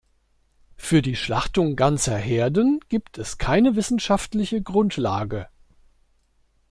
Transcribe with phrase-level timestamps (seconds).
[0.77, 5.47] Für die Schlachtung ganzer Herden gibt es keine wissenschaftliche Grundlage.